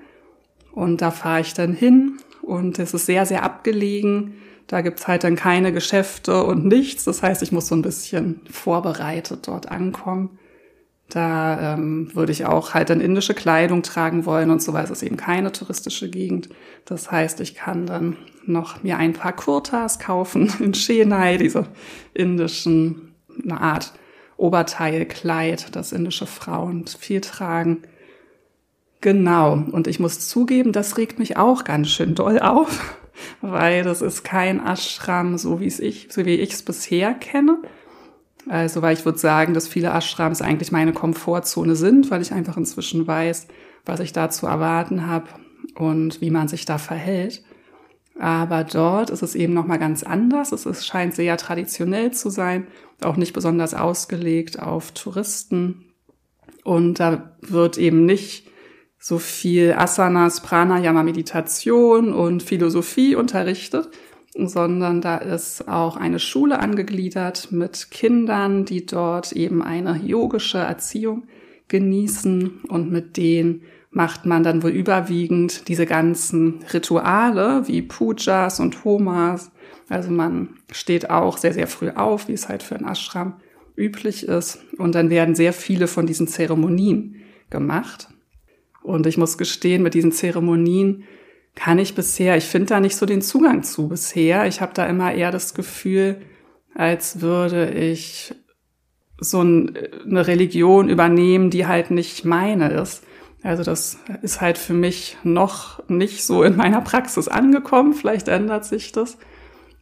[0.71, 4.33] Und da fahre ich dann hin und es ist sehr, sehr abgelegen.
[4.65, 7.03] Da gibt's halt dann keine Geschäfte und nichts.
[7.03, 10.39] Das heißt, ich muss so ein bisschen vorbereitet dort ankommen.
[11.09, 14.89] Da ähm, würde ich auch halt dann indische Kleidung tragen wollen und so, weil es
[14.89, 16.49] ist eben keine touristische Gegend.
[16.85, 21.67] Das heißt, ich kann dann noch mir ein paar Kurtas kaufen in Chennai, diese
[22.15, 23.93] indischen, eine Art
[24.37, 27.83] Oberteilkleid, das indische Frauen viel tragen.
[29.01, 29.53] Genau.
[29.71, 32.97] Und ich muss zugeben, das regt mich auch ganz schön doll auf,
[33.41, 37.57] weil das ist kein Ashram, so ich, so wie ich es bisher kenne.
[38.49, 42.57] Also, weil ich würde sagen, dass viele Ashrams eigentlich meine Komfortzone sind, weil ich einfach
[42.57, 43.47] inzwischen weiß,
[43.85, 45.27] was ich da zu erwarten habe
[45.75, 47.43] und wie man sich da verhält.
[48.19, 50.51] Aber dort ist es eben nochmal ganz anders.
[50.51, 52.67] Es ist, scheint sehr traditionell zu sein,
[53.01, 55.85] auch nicht besonders ausgelegt auf Touristen.
[56.63, 58.47] Und da wird eben nicht
[58.99, 63.89] so viel Asanas, Pranayama, Meditation und Philosophie unterrichtet,
[64.33, 71.23] sondern da ist auch eine Schule angegliedert mit Kindern, die dort eben eine yogische Erziehung
[71.67, 78.83] genießen und mit denen macht man dann wohl überwiegend diese ganzen Rituale wie Pujas und
[78.83, 79.51] Homas.
[79.87, 83.35] Also man steht auch sehr, sehr früh auf, wie es halt für ein Ashram
[83.77, 84.59] üblich ist.
[84.77, 88.09] Und dann werden sehr viele von diesen Zeremonien gemacht.
[88.81, 91.03] Und ich muss gestehen, mit diesen Zeremonien
[91.55, 94.47] kann ich bisher, ich finde da nicht so den Zugang zu bisher.
[94.47, 96.21] Ich habe da immer eher das Gefühl,
[96.73, 98.33] als würde ich
[99.19, 103.03] so eine Religion übernehmen, die halt nicht meine ist.
[103.43, 107.93] Also das ist halt für mich noch nicht so in meiner Praxis angekommen.
[107.93, 109.17] Vielleicht ändert sich das.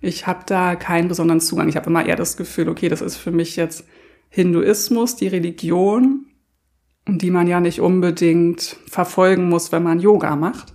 [0.01, 1.69] Ich habe da keinen besonderen Zugang.
[1.69, 3.85] Ich habe immer eher das Gefühl, okay, das ist für mich jetzt
[4.29, 6.25] Hinduismus, die Religion,
[7.07, 10.73] die man ja nicht unbedingt verfolgen muss, wenn man Yoga macht.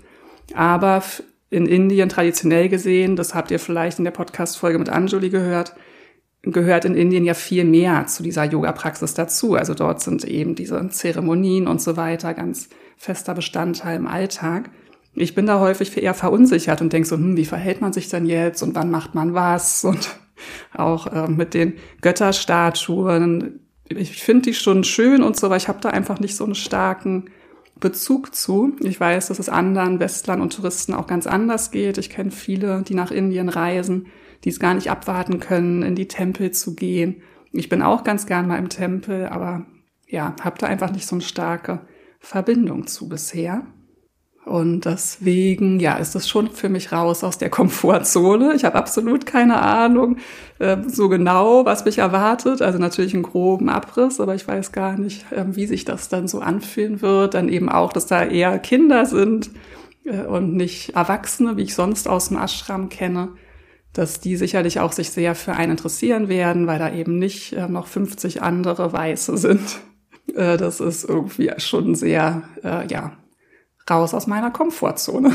[0.55, 1.03] Aber
[1.51, 5.75] in Indien traditionell gesehen, das habt ihr vielleicht in der Podcast-Folge mit Anjuli gehört,
[6.53, 9.55] gehört in Indien ja viel mehr zu dieser Yoga-Praxis dazu.
[9.55, 14.71] Also dort sind eben diese Zeremonien und so weiter ganz fester Bestandteil im Alltag.
[15.15, 18.27] Ich bin da häufig eher verunsichert und denke so, hm, wie verhält man sich denn
[18.27, 20.19] jetzt und wann macht man was und
[20.75, 23.61] auch äh, mit den Götterstatuen.
[23.89, 26.55] Ich finde die schon schön und so, aber ich habe da einfach nicht so einen
[26.55, 27.31] starken
[27.81, 28.75] Bezug zu.
[28.81, 31.99] Ich weiß, dass es anderen Westlern und Touristen auch ganz anders geht.
[31.99, 34.07] Ich kenne viele, die nach Indien reisen,
[34.45, 37.23] die es gar nicht abwarten können, in die Tempel zu gehen.
[37.53, 39.67] Ich bin auch ganz gern mal im Tempel, aber
[40.09, 41.81] ja, habe da einfach nicht so eine starke
[42.21, 43.67] Verbindung zu bisher.
[44.47, 48.55] Und deswegen, ja, ist es schon für mich raus aus der Komfortzone.
[48.55, 50.19] Ich habe absolut keine Ahnung
[50.61, 52.63] äh, so genau, was mich erwartet.
[52.63, 56.29] Also natürlich einen groben Abriss, aber ich weiß gar nicht, äh, wie sich das dann
[56.29, 57.35] so anfühlen wird.
[57.35, 59.51] Dann eben auch, dass da eher Kinder sind
[60.05, 63.31] äh, und nicht Erwachsene, wie ich sonst aus dem Ashram kenne.
[63.97, 67.67] Dass die sicherlich auch sich sehr für einen interessieren werden, weil da eben nicht äh,
[67.67, 69.61] noch 50 andere Weiße sind.
[70.35, 73.13] Äh, das ist irgendwie schon sehr, äh, ja,
[73.89, 75.31] raus aus meiner Komfortzone.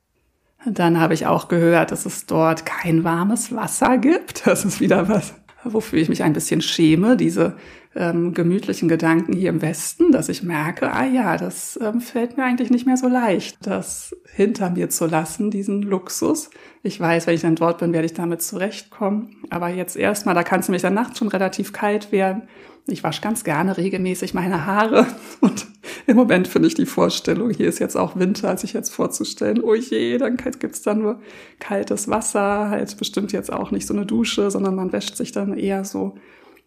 [0.66, 4.46] Dann habe ich auch gehört, dass es dort kein warmes Wasser gibt.
[4.46, 5.32] Das ist wieder was,
[5.64, 7.56] wofür ich mich ein bisschen schäme, diese
[7.94, 12.44] ähm, gemütlichen Gedanken hier im Westen, dass ich merke, ah ja, das ähm, fällt mir
[12.44, 16.50] eigentlich nicht mehr so leicht, das hinter mir zu lassen, diesen Luxus.
[16.82, 19.36] Ich weiß, wenn ich dann dort bin, werde ich damit zurechtkommen.
[19.50, 22.42] Aber jetzt erstmal, da kann es nämlich dann nachts schon relativ kalt werden.
[22.86, 25.06] Ich wasche ganz gerne regelmäßig meine Haare
[25.40, 25.66] und
[26.06, 29.62] im Moment finde ich die Vorstellung, hier ist jetzt auch Winter, als ich jetzt vorzustellen,
[29.62, 31.20] oh je, dann gibt's da nur
[31.60, 35.56] kaltes Wasser, halt bestimmt jetzt auch nicht so eine Dusche, sondern man wäscht sich dann
[35.56, 36.16] eher so.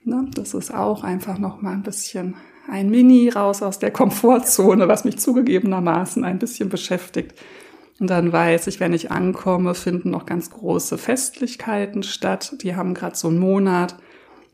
[0.05, 0.27] Ne?
[0.33, 2.35] Das ist auch einfach noch mal ein bisschen
[2.67, 7.33] ein Mini raus aus der Komfortzone, was mich zugegebenermaßen ein bisschen beschäftigt.
[7.99, 12.55] Und dann weiß ich, wenn ich ankomme, finden noch ganz große Festlichkeiten statt.
[12.61, 13.95] Die haben gerade so einen Monat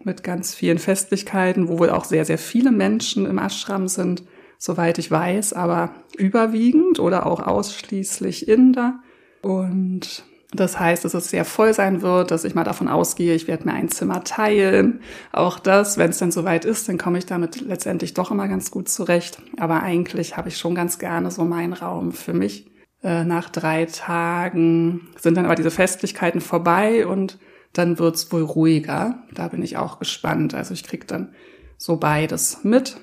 [0.03, 4.23] mit ganz vielen Festlichkeiten, wo wohl auch sehr, sehr viele Menschen im Ashram sind,
[4.57, 8.99] soweit ich weiß, aber überwiegend oder auch ausschließlich Inder.
[9.41, 13.47] Und das heißt, dass es sehr voll sein wird, dass ich mal davon ausgehe, ich
[13.47, 14.99] werde mir ein Zimmer teilen.
[15.31, 18.69] Auch das, wenn es dann soweit ist, dann komme ich damit letztendlich doch immer ganz
[18.69, 19.41] gut zurecht.
[19.57, 22.69] Aber eigentlich habe ich schon ganz gerne so meinen Raum für mich.
[23.01, 27.39] Äh, nach drei Tagen sind dann aber diese Festlichkeiten vorbei und
[27.71, 29.23] dann wird's wohl ruhiger.
[29.33, 30.53] Da bin ich auch gespannt.
[30.53, 31.33] Also ich krieg dann
[31.77, 32.97] so beides mit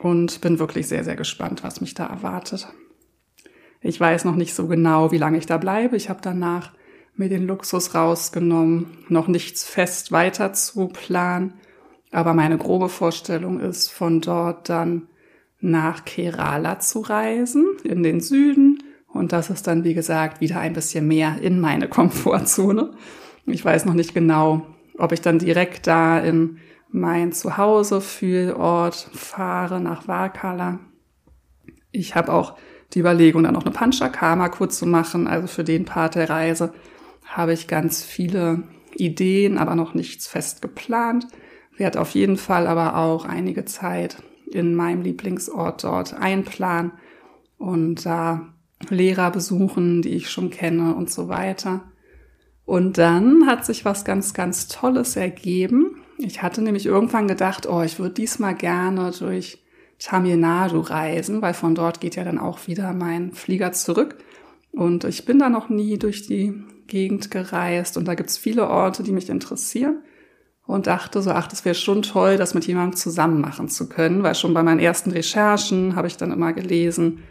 [0.00, 2.68] und bin wirklich sehr, sehr gespannt, was mich da erwartet.
[3.80, 5.96] Ich weiß noch nicht so genau, wie lange ich da bleibe.
[5.96, 6.72] Ich habe danach
[7.18, 11.54] mir den Luxus rausgenommen, noch nichts fest weiter zu planen.
[12.10, 15.08] Aber meine grobe Vorstellung ist, von dort dann
[15.60, 18.82] nach Kerala zu reisen, in den Süden.
[19.08, 22.92] Und das ist dann, wie gesagt, wieder ein bisschen mehr in meine Komfortzone.
[23.46, 26.58] Ich weiß noch nicht genau, ob ich dann direkt da in
[26.90, 30.78] mein Zuhause Fühlort fahre nach Vakala.
[31.92, 32.56] Ich habe auch
[32.94, 35.26] die Überlegung, dann noch eine Panchakarma-Kur zu machen.
[35.26, 36.72] Also für den Part der Reise
[37.28, 38.64] habe ich ganz viele
[38.96, 41.26] Ideen, aber noch nichts fest geplant.
[41.76, 44.16] Werde auf jeden Fall aber auch einige Zeit
[44.50, 46.92] in meinem Lieblingsort dort einplanen
[47.58, 48.54] und da
[48.88, 51.82] Lehrer besuchen, die ich schon kenne und so weiter.
[52.64, 56.02] Und dann hat sich was ganz, ganz Tolles ergeben.
[56.18, 59.64] Ich hatte nämlich irgendwann gedacht, oh, ich würde diesmal gerne durch
[59.98, 64.18] Tamil Nadu reisen, weil von dort geht ja dann auch wieder mein Flieger zurück.
[64.70, 69.02] Und ich bin da noch nie durch die Gegend gereist und da gibt's viele Orte,
[69.02, 70.02] die mich interessieren.
[70.66, 74.22] Und dachte so, ach, das wäre schon toll, das mit jemandem zusammen machen zu können,
[74.22, 77.22] weil schon bei meinen ersten Recherchen habe ich dann immer gelesen,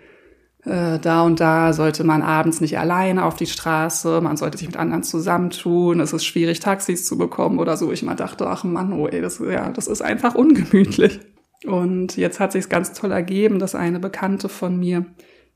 [0.68, 4.68] äh, da und da sollte man abends nicht alleine auf die Straße, man sollte sich
[4.68, 7.92] mit anderen zusammentun, es ist schwierig, Taxis zu bekommen oder so.
[7.92, 11.20] Ich mal dachte, ach Mann, oh ey, das, ja, das ist einfach ungemütlich.
[11.66, 15.06] Und jetzt hat sich ganz toll ergeben, dass eine Bekannte von mir,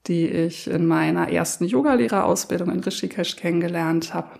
[0.08, 4.40] die ich in meiner ersten Yogalehrerausbildung in Rishikesh kennengelernt habe,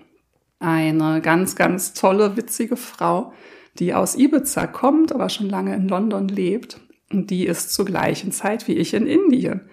[0.60, 3.34] eine ganz, ganz tolle, witzige Frau,
[3.80, 6.80] die aus Ibiza kommt, aber schon lange in London lebt.
[7.12, 9.70] Und die ist zur gleichen Zeit wie ich in Indien.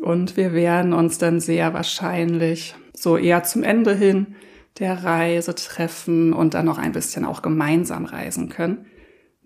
[0.00, 4.36] Und wir werden uns dann sehr wahrscheinlich so eher zum Ende hin
[4.78, 8.86] der Reise treffen und dann noch ein bisschen auch gemeinsam reisen können.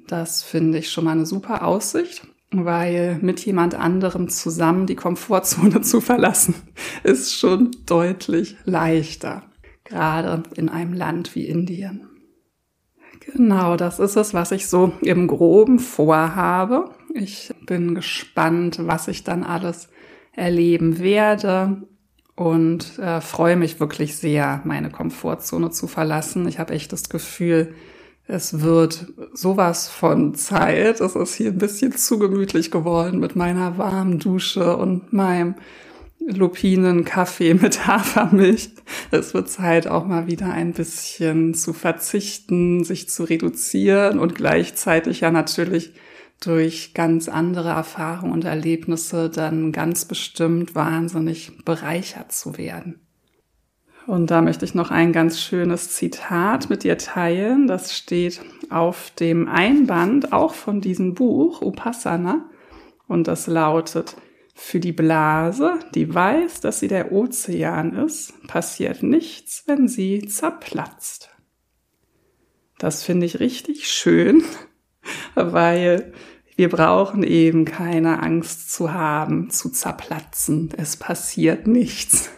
[0.07, 5.81] Das finde ich schon mal eine super Aussicht, weil mit jemand anderem zusammen die Komfortzone
[5.83, 6.55] zu verlassen,
[7.03, 9.43] ist schon deutlich leichter,
[9.85, 12.09] gerade in einem Land wie Indien.
[13.33, 16.91] Genau, das ist es, was ich so im groben vorhabe.
[17.13, 19.89] Ich bin gespannt, was ich dann alles
[20.33, 21.83] erleben werde
[22.37, 26.47] und äh, freue mich wirklich sehr, meine Komfortzone zu verlassen.
[26.47, 27.75] Ich habe echt das Gefühl,
[28.29, 31.01] es wird sowas von Zeit.
[31.01, 35.55] Es ist hier ein bisschen zu gemütlich geworden mit meiner warmen Dusche und meinem
[36.19, 38.71] Lupinen Kaffee mit Hafermilch.
[39.13, 45.21] Es wird Zeit, auch mal wieder ein bisschen zu verzichten, sich zu reduzieren und gleichzeitig
[45.21, 45.93] ja natürlich
[46.41, 53.06] durch ganz andere Erfahrungen und Erlebnisse dann ganz bestimmt wahnsinnig bereichert zu werden.
[54.07, 57.67] Und da möchte ich noch ein ganz schönes Zitat mit dir teilen.
[57.67, 58.41] Das steht
[58.71, 62.49] auf dem Einband auch von diesem Buch Upasana.
[63.09, 64.17] Und das lautet,
[64.55, 71.29] für die Blase, die weiß, dass sie der Ozean ist, passiert nichts, wenn sie zerplatzt.
[72.79, 74.43] Das finde ich richtig schön,
[75.35, 76.13] weil
[76.57, 80.71] wir brauchen eben keine Angst zu haben, zu zerplatzen.
[80.77, 82.31] Es passiert nichts.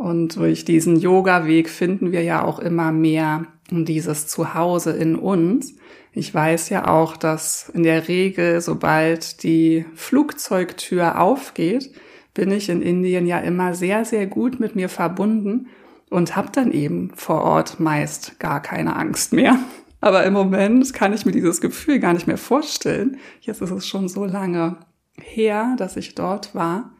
[0.00, 5.74] Und durch diesen Yoga-Weg finden wir ja auch immer mehr dieses Zuhause in uns.
[6.14, 11.92] Ich weiß ja auch, dass in der Regel, sobald die Flugzeugtür aufgeht,
[12.32, 15.66] bin ich in Indien ja immer sehr, sehr gut mit mir verbunden
[16.08, 19.58] und habe dann eben vor Ort meist gar keine Angst mehr.
[20.00, 23.18] Aber im Moment kann ich mir dieses Gefühl gar nicht mehr vorstellen.
[23.42, 24.78] Jetzt ist es schon so lange
[25.20, 26.94] her, dass ich dort war.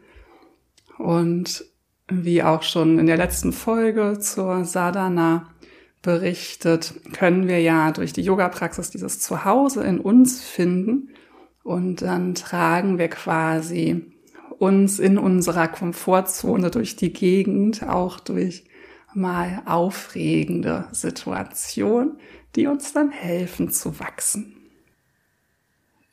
[0.99, 1.65] Und
[2.11, 5.49] wie auch schon in der letzten Folge zur Sadhana
[6.03, 11.11] berichtet, können wir ja durch die Yoga-Praxis dieses Zuhause in uns finden
[11.63, 14.07] und dann tragen wir quasi
[14.59, 18.65] uns in unserer Komfortzone durch die Gegend, auch durch
[19.15, 22.19] mal aufregende Situationen,
[22.57, 24.60] die uns dann helfen zu wachsen.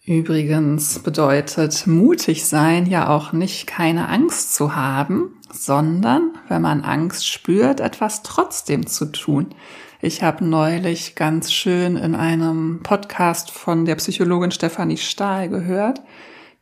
[0.08, 7.28] Übrigens bedeutet mutig sein ja auch nicht keine Angst zu haben, sondern wenn man Angst
[7.28, 9.54] spürt, etwas trotzdem zu tun.
[10.00, 16.02] Ich habe neulich ganz schön in einem Podcast von der Psychologin Stefanie Stahl gehört,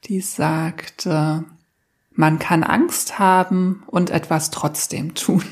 [0.06, 1.44] die sagte,
[2.14, 5.44] man kann Angst haben und etwas trotzdem tun.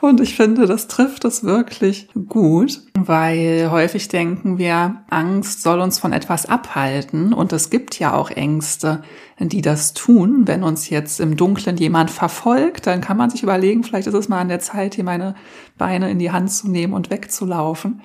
[0.00, 5.98] Und ich finde, das trifft es wirklich gut, weil häufig denken wir, Angst soll uns
[5.98, 7.32] von etwas abhalten.
[7.32, 9.02] Und es gibt ja auch Ängste,
[9.38, 10.46] die das tun.
[10.46, 14.28] Wenn uns jetzt im Dunkeln jemand verfolgt, dann kann man sich überlegen, vielleicht ist es
[14.28, 15.34] mal an der Zeit, hier meine
[15.78, 18.02] Beine in die Hand zu nehmen und wegzulaufen.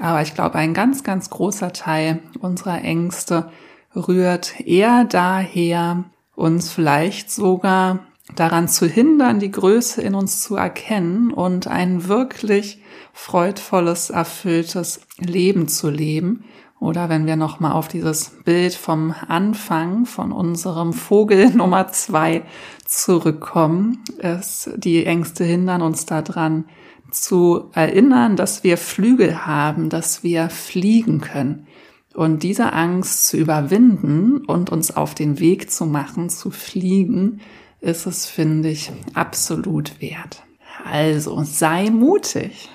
[0.00, 3.50] Aber ich glaube, ein ganz, ganz großer Teil unserer Ängste
[3.96, 6.04] rührt eher daher,
[6.34, 12.82] uns vielleicht sogar daran zu hindern, die Größe in uns zu erkennen und ein wirklich
[13.12, 16.44] freudvolles, erfülltes Leben zu leben.
[16.80, 22.42] Oder wenn wir nochmal auf dieses Bild vom Anfang von unserem Vogel Nummer zwei
[22.84, 26.66] zurückkommen, es, die Ängste hindern uns daran
[27.10, 31.66] zu erinnern, dass wir Flügel haben, dass wir fliegen können.
[32.14, 37.40] Und diese Angst zu überwinden und uns auf den Weg zu machen, zu fliegen,
[37.80, 40.42] ist es, finde ich, absolut wert.
[40.84, 42.68] Also sei mutig.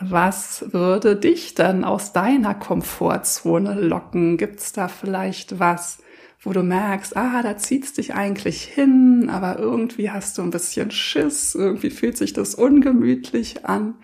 [0.00, 4.36] Was würde dich dann aus deiner Komfortzone locken?
[4.36, 5.98] Gibt's da vielleicht was,
[6.40, 10.90] wo du merkst, ah, da zieht's dich eigentlich hin, aber irgendwie hast du ein bisschen
[10.90, 13.94] Schiss, irgendwie fühlt sich das ungemütlich an.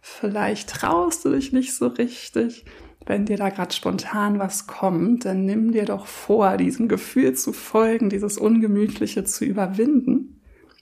[0.00, 2.64] Vielleicht traust du dich nicht so richtig.
[3.06, 7.52] Wenn dir da gerade spontan was kommt, dann nimm dir doch vor, diesem Gefühl zu
[7.52, 10.40] folgen, dieses Ungemütliche zu überwinden.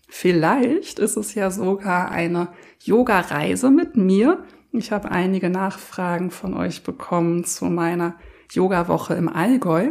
[0.09, 2.49] Vielleicht ist es ja sogar eine
[2.83, 4.45] Yoga-Reise mit mir.
[4.73, 8.17] Ich habe einige Nachfragen von euch bekommen zu meiner
[8.51, 9.91] Yoga-Woche im Allgäu.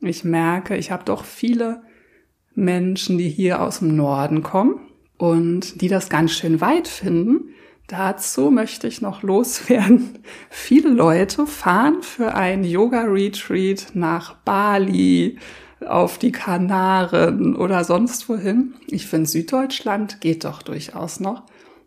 [0.00, 1.82] Ich merke, ich habe doch viele
[2.54, 4.80] Menschen, die hier aus dem Norden kommen
[5.18, 7.53] und die das ganz schön weit finden.
[7.86, 10.18] Dazu möchte ich noch loswerden.
[10.50, 15.38] Viele Leute fahren für ein Yoga-Retreat nach Bali,
[15.84, 18.74] auf die Kanaren oder sonst wohin.
[18.86, 21.42] Ich finde, Süddeutschland geht doch durchaus noch.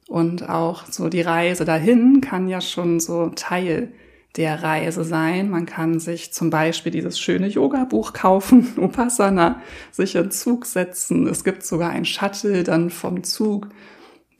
[0.08, 3.92] Und auch so die Reise dahin kann ja schon so Teil
[4.38, 5.50] der Reise sein.
[5.50, 11.28] Man kann sich zum Beispiel dieses schöne Yoga-Buch kaufen, Upasana, sich in Zug setzen.
[11.28, 13.68] Es gibt sogar ein Shuttle dann vom Zug.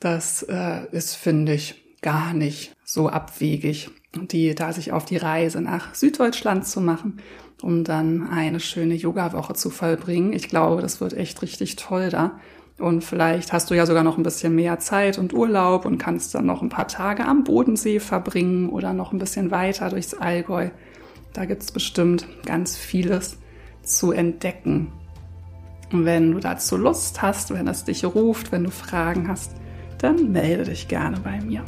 [0.00, 5.60] Das äh, ist, finde ich, gar nicht so abwegig, die da sich auf die Reise
[5.60, 7.20] nach Süddeutschland zu machen,
[7.60, 10.32] um dann eine schöne Yoga-Woche zu vollbringen.
[10.32, 12.38] Ich glaube, das wird echt richtig toll da.
[12.78, 16.34] Und vielleicht hast du ja sogar noch ein bisschen mehr Zeit und Urlaub und kannst
[16.36, 20.70] dann noch ein paar Tage am Bodensee verbringen oder noch ein bisschen weiter durchs Allgäu.
[21.32, 23.38] Da gibt's bestimmt ganz vieles
[23.82, 24.92] zu entdecken.
[25.90, 29.52] Und wenn du dazu Lust hast, wenn es dich ruft, wenn du Fragen hast,
[29.98, 31.62] dann melde dich gerne bei mir.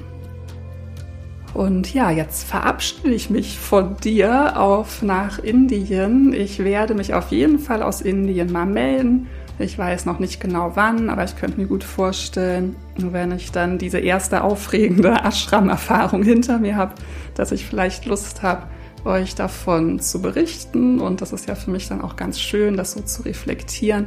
[1.52, 6.32] Und ja, jetzt verabschiede ich mich von dir auf nach Indien.
[6.32, 9.26] Ich werde mich auf jeden Fall aus Indien mal melden
[9.60, 13.76] ich weiß noch nicht genau wann, aber ich könnte mir gut vorstellen, wenn ich dann
[13.76, 16.94] diese erste aufregende Ashram-Erfahrung hinter mir habe,
[17.34, 18.68] dass ich vielleicht Lust habe,
[19.04, 20.98] euch davon zu berichten.
[20.98, 24.06] Und das ist ja für mich dann auch ganz schön, das so zu reflektieren.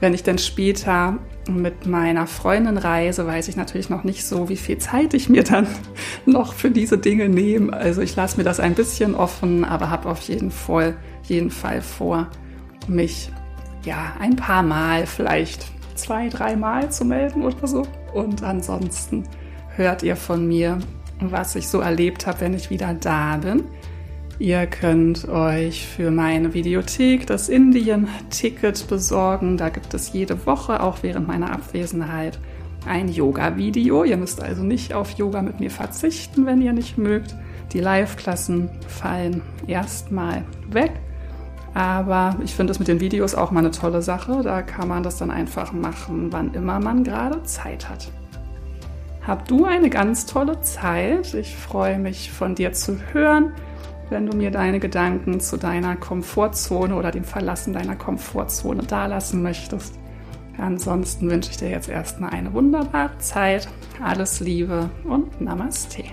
[0.00, 1.18] Wenn ich dann später
[1.48, 5.44] mit meiner Freundin reise, weiß ich natürlich noch nicht so, wie viel Zeit ich mir
[5.44, 5.66] dann
[6.26, 7.72] noch für diese Dinge nehme.
[7.72, 11.80] Also ich lasse mir das ein bisschen offen, aber habe auf jeden Fall, jeden Fall
[11.82, 12.28] vor,
[12.88, 13.30] mich
[13.84, 17.82] ja, ein paar Mal, vielleicht zwei, dreimal zu melden oder so.
[18.12, 19.24] Und ansonsten
[19.76, 20.78] hört ihr von mir,
[21.20, 23.64] was ich so erlebt habe, wenn ich wieder da bin.
[24.40, 29.56] Ihr könnt euch für meine Videothek das Indien-Ticket besorgen.
[29.56, 32.40] Da gibt es jede Woche, auch während meiner Abwesenheit,
[32.84, 34.02] ein Yoga-Video.
[34.02, 37.36] Ihr müsst also nicht auf Yoga mit mir verzichten, wenn ihr nicht mögt.
[37.72, 40.92] Die Live-Klassen fallen erstmal weg.
[41.72, 44.42] Aber ich finde es mit den Videos auch mal eine tolle Sache.
[44.42, 48.10] Da kann man das dann einfach machen, wann immer man gerade Zeit hat.
[49.24, 51.34] Hab du eine ganz tolle Zeit.
[51.34, 53.52] Ich freue mich von dir zu hören,
[54.14, 59.98] wenn du mir deine Gedanken zu deiner Komfortzone oder dem Verlassen deiner Komfortzone dalassen möchtest.
[60.56, 63.68] Ansonsten wünsche ich dir jetzt erstmal eine wunderbare Zeit.
[64.00, 66.04] Alles Liebe und Namaste.